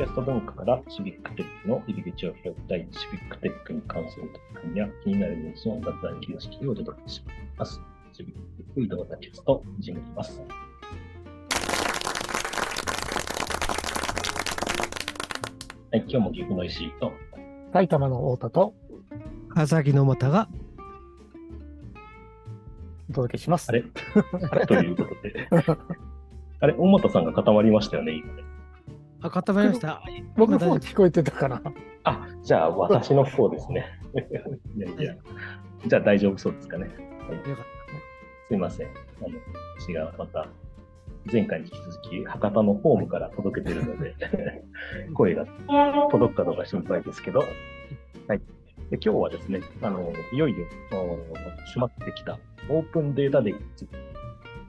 [0.00, 7.22] キャスト文化からシビックテックの入り口を開きたいシビックテックに関する取り組みや気になるニュースの雑談形式をお届けし
[7.58, 7.78] ます。
[8.14, 10.40] シビックテック移動キャスト、始めます。
[15.92, 17.12] はい、今日も岐阜の石井と
[17.74, 18.72] 埼玉の太田と
[19.50, 20.48] 川崎の又が
[23.10, 23.68] お届けします。
[23.68, 23.84] あれ？
[24.66, 25.46] ということで。
[26.62, 28.49] あれ、大俣さんが固まりましたよね、今ね。
[29.22, 30.02] あ、固まりました。
[30.36, 31.62] 僕の方聞こえてたかな。
[32.04, 33.86] あ、じゃあ私の方ですね。
[34.76, 35.14] いやいや、
[35.86, 36.86] じゃあ大丈夫そうですかね。
[36.86, 37.64] はい、よかった。
[38.48, 38.86] すいません。
[38.86, 38.90] あ
[39.22, 39.28] の、
[39.78, 40.48] 私がまた
[41.30, 44.14] 前回に引き続き博多のホームから届けてるので
[45.14, 45.46] 声が
[46.10, 47.44] 届くかどうか心配ですけど、は
[48.34, 48.38] い。
[48.90, 53.52] で今日はですね、あの、いよいよ閉まってきたオープンデータデイ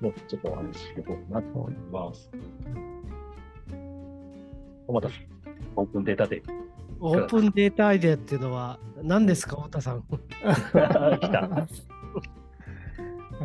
[0.00, 2.30] のちょっとお話ししようかなと思います。
[4.88, 5.28] お待たせ。
[5.76, 6.42] オープンデータデイ。
[6.98, 10.02] オープンデータアイデアっていうのは何ですか、太田さん。
[11.20, 11.66] 来た。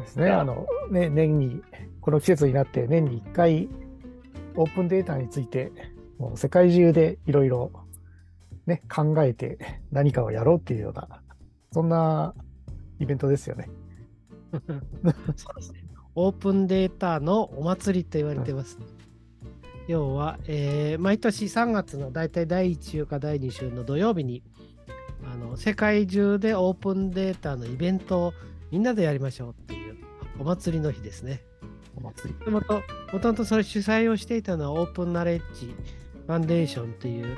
[0.02, 1.62] ですね、あの、ね、年に、
[2.02, 3.70] この季節になって年に1回、
[4.56, 5.72] オープンデータについて、
[6.18, 7.72] もう世界中でいろいろ
[8.66, 9.58] ね、考えて
[9.92, 11.22] 何かをやろうっていうような、
[11.72, 12.34] そんな
[13.00, 13.70] イベントですよね。
[15.36, 15.84] そうですね。
[16.16, 18.78] オープンデータのお祭りと言われてます。
[18.80, 18.86] うん、
[19.88, 24.42] 要は、えー、毎年3月の大体第1週か第2週の土曜日に
[25.32, 28.34] あの世界中でオープンデータのイベントを
[28.72, 29.98] みんなでやりましょうっていう
[30.40, 31.42] お祭りの日ですね。
[31.96, 35.76] お祭りもともともとそれ主催をしていたのはオープンナレッジ
[36.26, 37.38] ファンデーションという、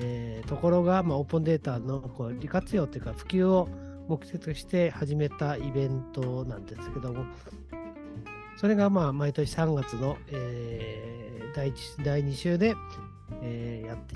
[0.00, 3.68] えー、ところが、まあ、オープンデータのこう利活用というか普及を
[4.08, 7.24] 目的として始めたイベントなんですけども、
[8.56, 12.74] それがまあ毎年3月の、えー、第1第2週で、
[13.42, 14.14] えー、やって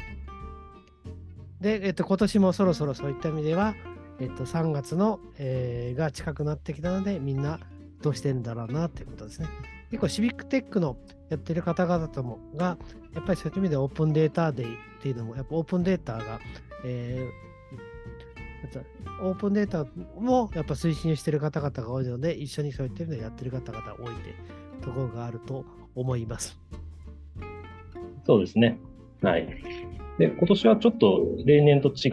[1.61, 3.75] で、えっと、今年もそろそろそういった意味では、
[4.21, 7.61] えっと、3月の、えー、が近くなってきたので、みんな
[8.03, 9.49] どうしてんだろうなっていうことですね。
[9.91, 10.97] 結構シビックテックの
[11.29, 12.77] やってる方々ともが、
[13.15, 16.41] やっぱりそういう意味でオープンデータデイっていうのも、やっぱオープンデータが、
[16.85, 17.31] えー、
[19.23, 19.87] オープンデータ
[20.21, 24.35] もやっぱ推進してる方々が多いので、一緒にそういった意味でやってる方々多いって
[24.83, 26.59] ところがあると思います。
[28.27, 28.79] そうですね。
[29.23, 29.47] はい。
[30.19, 32.11] で、今年はちょっと例年と違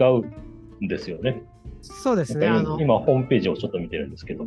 [0.80, 1.42] うんですよね。
[1.82, 2.46] そうですね。
[2.78, 4.46] 今、ホームページをちょっと見てるんですけど。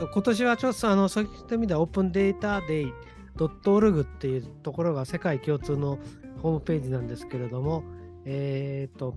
[0.00, 2.92] 今年はちょっとあのそういった意味ではオープンデータデイ
[3.36, 5.98] .org っていうところが世界共通の
[6.42, 7.84] ホームページなんですけれども、
[8.24, 9.14] えっ、ー、と、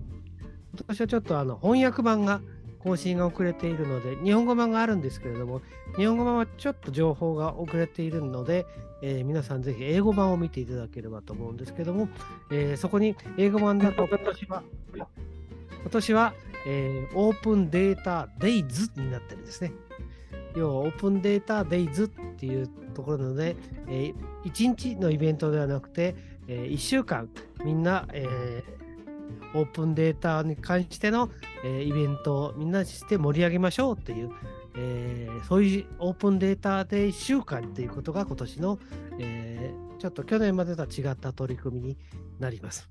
[0.74, 2.40] 今年はちょっとあの翻訳版が
[2.82, 5.60] 更新が遅れているので、日本語版があるんですけれども、
[5.96, 8.66] 日本語版はちょっと情報が遅れているので、
[9.02, 12.08] えー、皆さんぜひ英語版を見ていただければと思うんですけども、
[12.50, 14.62] えー、そこに英語版だと今年は、
[14.94, 16.34] 今年は、
[16.66, 19.72] えー、オープンデータデイズになってるんですね。
[20.56, 23.56] 要はオープンデータデイズっていうところなので、
[23.88, 26.14] えー、1日のイベントではなくて、
[26.48, 27.28] えー、1週間
[27.64, 28.81] みんな、えー、
[29.54, 31.30] オープンデータに関しての、
[31.64, 34.30] えー、イベントをみんなして盛り上げましょうっていう、
[34.76, 38.78] えー、そういうオープンデータデイ週間っていうことが今年の、
[39.18, 41.98] えー、ちょっと去年までとは違った取り組みに
[42.38, 42.88] なります。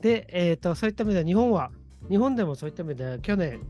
[0.00, 1.70] で、えーと、そういった意味では日本は、
[2.10, 3.60] 日本でもそういった意味では去年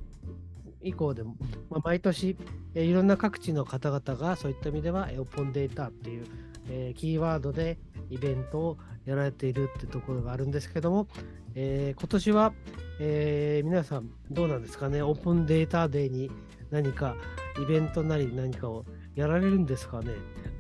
[0.81, 1.37] 以降でも、
[1.71, 2.37] まあ、毎年、
[2.75, 6.27] えー、いろんな各地の方々がそういった意味ではオープンデータっていう、
[6.69, 7.79] えー、キーワードで
[8.13, 11.09] イベントをやられているってところがあるんですけども、
[11.55, 12.53] えー、今年は、
[13.01, 16.31] えー、皆さんどうなんですかね、オープンデータデーに
[16.71, 17.17] 何か
[17.63, 18.85] イベントなり何かを
[19.15, 20.13] やられるんですかね、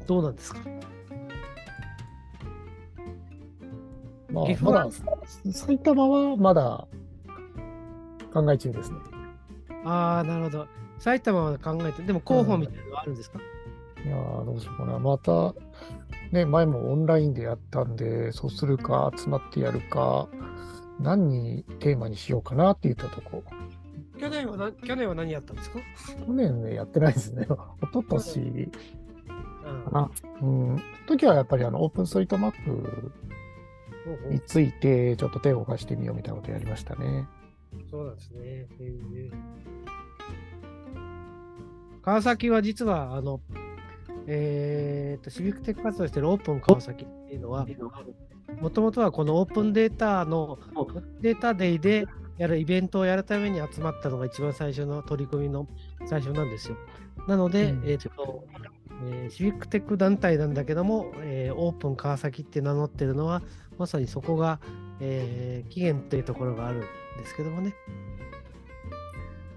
[0.06, 0.60] どうなんですか？
[4.30, 4.88] まあ、まだ
[5.52, 6.86] 埼玉はまだ
[8.32, 8.96] 考え中ですね。
[9.84, 10.66] ああ、なるほど。
[10.98, 13.40] 埼玉は考えて、でも候補みたいなのはあるんですか、
[14.04, 14.99] うん、いやどうしようかな。
[14.99, 15.54] また、
[16.32, 20.29] ね、前もオンラインでやったんで、そうするか、集まってやるか、
[20.99, 23.44] 何にテーマにしようかなって言ったとこ。
[24.19, 25.79] 去年はな去年は何やったんですか？
[26.26, 27.46] 去年ね、やってないですね。
[27.82, 28.70] 一昨年
[29.84, 30.11] かな。
[30.40, 30.82] うん。
[31.06, 33.12] 時はやっぱりあのオープンストリートマップ
[34.31, 37.26] についてちょっと手を動かしてみようみたいなことやりましたね。
[37.90, 38.38] そうなんですね。
[38.81, 39.32] えー、
[42.02, 43.40] 川崎は実は、あの、
[44.26, 47.66] えーと、シビックテック活動してるオープン川崎っていうのは、
[48.60, 50.58] もともとはこのオープンデータの
[51.20, 52.06] データデイで
[52.38, 55.69] やるイベントをやるために集まったのが一番最初の取り組みの
[56.06, 56.76] 最初なんですよ。
[57.28, 58.44] なので、うん、えーと、
[59.04, 63.42] えーシビックテック団体なんだけども、えーオープン川崎って名乗ってるのは、
[63.78, 64.60] まさにそこが、
[65.00, 66.86] えー起源というところがあるんで
[67.26, 67.75] すけどもね。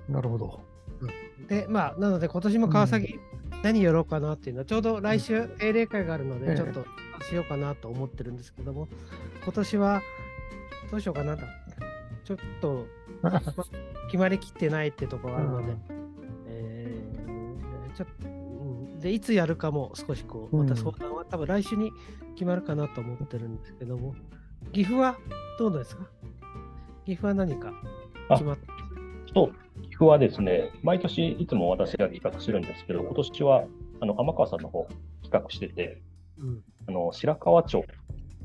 [0.07, 0.61] なるほど。
[1.47, 3.19] で、まあ、なので今年も川崎、
[3.65, 6.55] 何やろうかなっていうのは、ちょうど来週定例会があるので、ええ。
[6.55, 6.85] ちょっと
[7.29, 8.87] しようかなと思ってるんですけども、
[9.43, 10.01] 今年は
[10.91, 11.43] どうしようかなと。
[12.23, 12.85] ちょっと、
[13.21, 15.77] ま あ決まりきってないってところがあるので、
[16.47, 18.99] えーちょっと、うん。
[18.99, 21.91] で、いつやるかも少しこう、また相談は多分来週に
[22.35, 24.15] 決まるかなと思ってるんですけども、
[24.73, 25.17] 岐阜は
[25.57, 26.03] どうですか？
[27.05, 27.71] 岐阜は何か
[28.29, 28.57] 決まっ
[29.35, 33.65] てそう、岐阜はですね、毎年いつも私が企画するんですけど、今年は
[33.99, 34.87] あの天川さんの方
[35.23, 36.01] 企画してて、
[36.39, 37.83] うんあの白川町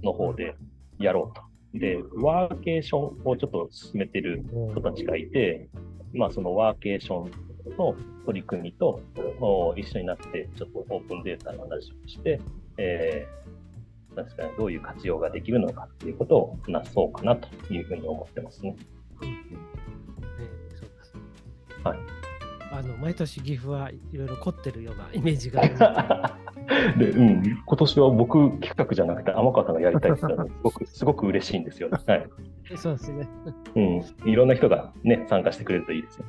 [0.02, 0.54] の方で
[0.98, 1.42] やろうと。
[1.78, 4.42] で、ワーケーションをちょっと進めてる
[4.72, 5.68] 人たちがいて、
[6.14, 7.30] まあ、そのワーケーション
[7.76, 7.94] の
[8.24, 9.02] 取り組みと
[9.40, 12.40] お一緒になって、ちょっとオープンデータの話をして、
[12.78, 18.76] えーなんですかね、どういう活用ができるのかっていうことを話そうかなというふうに思ってますね。
[19.20, 19.69] うです
[21.84, 21.98] はい
[22.72, 26.38] あの毎年岐阜はいろいろ凝ってるようなイメージがあ
[26.96, 31.98] る で、うん、今年は僕企画じゃなくて天川さんがやりたいって言ったら、 すごく、すごく嬉しいんですよね。
[32.06, 32.28] はい。
[32.76, 33.28] そうですね。
[33.74, 34.30] うん。
[34.30, 36.24] いろんな人がね、参加してくれるといいですよ。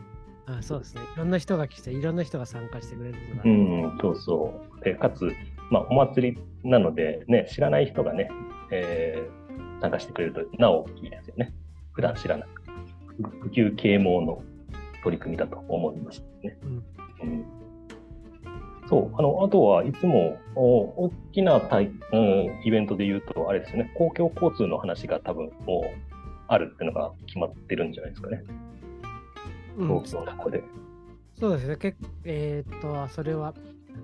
[0.47, 1.01] あそうですね。
[1.15, 4.83] いろんな人が来て、いろんな人が参加してくれるのが、うん、そうそう。
[4.83, 5.31] で、かつ、
[5.69, 8.31] まあ、お祭りなので、ね、知らない人がね、
[8.71, 9.41] えー
[9.81, 11.53] 参加してくれると、なおいいですよね。
[11.93, 12.47] 普段知らない。
[13.41, 14.43] 普及啓蒙の
[15.03, 16.57] 取り組みだと思いますね。
[16.63, 16.83] うん。
[17.21, 17.45] うん。
[18.87, 26.11] そう、あの、あとはいつも、お大きな大、うん、イベントで言うと、あれですよね、公共交通の話が多分もう
[26.47, 28.43] あるっていうのが決まってるんじゃないですかね、
[29.77, 29.87] うん。
[29.87, 30.61] 東京のここで。
[31.39, 31.77] そうですね。
[31.77, 31.95] け
[32.25, 33.53] えーっと、それは、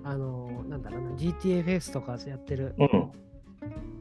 [0.04, 3.12] あの、なんだろうな、GTFS とかやってる、うん、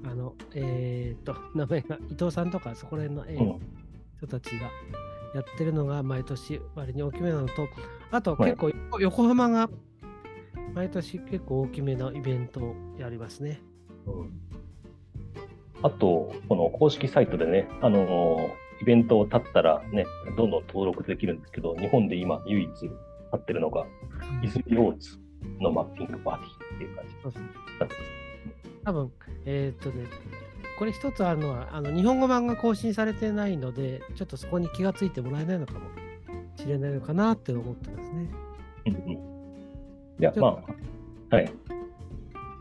[0.09, 3.59] あの、えーっと、名前が伊藤さんとか、そこら辺の、えーうん、
[4.17, 4.69] 人たちが
[5.33, 7.67] やってるのが毎年割に大きめなのと、
[8.11, 9.69] あとはい結構、横浜が
[10.73, 13.61] 毎年結構大きめのイベントをやりますね。
[15.83, 18.49] あと、この公式サイトでね、あの
[18.81, 20.05] イベントを立ったらね、
[20.37, 22.91] どんどん登録できるんですけど、日本で今唯一立
[23.35, 23.85] ってるのが、
[24.43, 25.19] 泉大津
[25.59, 27.95] のマッピングパーティーっていう感じそうそうになってます。
[28.85, 29.11] 多分、
[29.45, 30.05] えーっとね、
[30.77, 35.79] これ一つあるのは、あの日本語版が更新されてないので、ちょっとそこに気がついてもらえないのかも
[36.55, 38.29] しれないのかなって思ってますね。
[38.85, 39.17] うんうん、い
[40.19, 40.63] や、ま
[41.29, 41.51] あ、はい、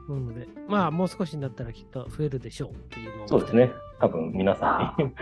[0.08, 3.28] なので、まあ、もう少しになったらきっと増えるでしょうっていうのを。
[3.28, 3.70] そうですね。
[4.00, 5.12] 多分皆さん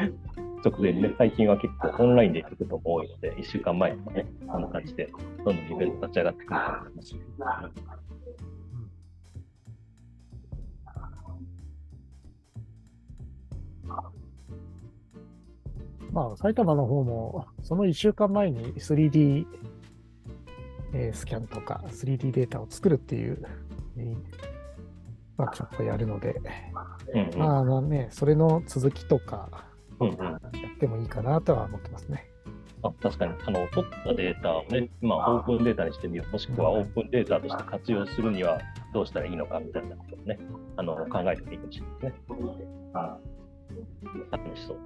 [0.64, 5.10] 直前にね、最近は結構オンラインでやることも多いので、1週間前とかね、こんな感じで、
[5.44, 7.14] どんどんイベント立ち上がってくると思います。
[16.14, 19.46] まあ、埼玉の方も、その1週間前に 3D、
[20.94, 23.44] えースキャンとか 3D データを作るっていう、
[23.98, 24.16] えー
[25.36, 26.40] ワークショップをやるので、
[27.12, 27.38] うんうん。
[27.38, 29.66] まああのね、それの続きとか
[30.00, 30.08] や
[30.74, 32.30] ってもいいかなとは思ってますね。
[32.84, 38.60] あ確かに、あの、取ったデータをね、まあ、オープンデータにしてみよう、もしくはオープンデータとして活用するには
[38.92, 40.38] どうしたらいいのかみたいなことをね、
[40.76, 42.66] あの、考えてもいいかもしれないですね。
[42.92, 43.18] あ
[44.30, 44.78] 楽しそう。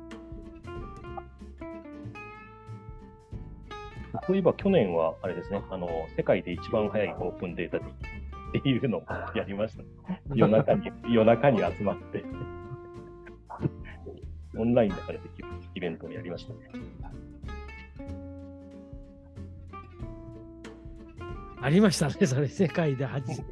[4.28, 7.84] そういえば去年は、あれですね、あの、世界で一番早いオープンデータで
[8.60, 9.02] っていうのを
[9.34, 9.82] やりました。
[10.34, 12.22] 夜中に、夜中に集まって、
[14.54, 16.58] オンラインだからできるイベントをやりましたね。
[21.62, 23.42] ありましたね、それ、世界で初めて。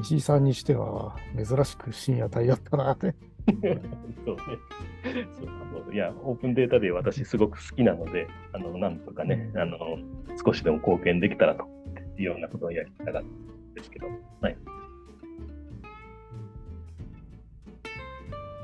[0.00, 3.14] 石井さんにしては珍しく深夜帯だったなって。
[4.24, 4.42] そうね。
[5.38, 9.78] そうあのいや、オープンデータで私すごく好きなので、あの、なんとかね、あの、
[10.44, 11.64] 少しでも貢献できたらと
[12.18, 14.06] いうようなことをやりたかったんですけど、
[14.40, 14.56] はい。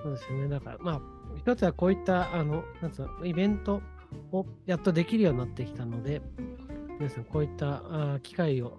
[0.03, 0.49] そうですよね。
[0.49, 1.01] だから、まあ、
[1.37, 3.81] 一つはこういった、あの、なんつうの、イベント
[4.33, 6.21] をやっとできるようになってきたので、
[6.99, 8.79] 皆さん、こういったあー機会を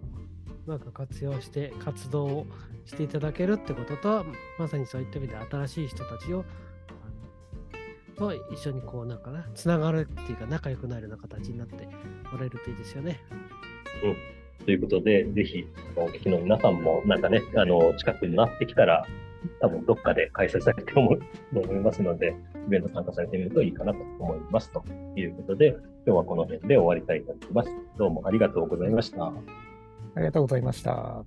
[0.67, 2.47] なんか活用して活動を
[2.85, 4.25] していただけるってことと、
[4.57, 6.45] まさにそういった意味で新しい人たちを、
[8.15, 11.85] と一緒にこう、なんかな、つながるっていうか、仲良くなるような形になって
[12.31, 13.19] もらえるといいですよね。
[14.65, 19.05] ということで、ぜひ、お聞きの皆さんも、なんかね、あの、近くになってきたら、
[19.61, 21.19] 多分どっかで開催されて思う
[21.53, 22.35] と思いますので、
[22.67, 24.71] イベント参加されてみるといいかなと思います。
[24.71, 24.83] と
[25.15, 27.69] いうことで、今日はこの辺で終わりたいと思います。
[27.97, 29.25] どうもありがとうございました。
[29.25, 29.33] あ
[30.17, 31.23] りがとうございました。